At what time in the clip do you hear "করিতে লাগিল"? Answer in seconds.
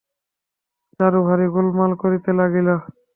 2.01-2.67